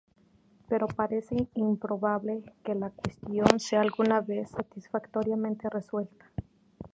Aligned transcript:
Pero 0.67 0.87
parece 0.87 1.47
improbable 1.53 2.41
que 2.63 2.73
la 2.73 2.89
cuestión 2.89 3.59
sea 3.59 3.81
alguna 3.81 4.19
vez 4.19 4.49
satisfactoriamente 4.49 5.69
resuelta. 5.69 6.25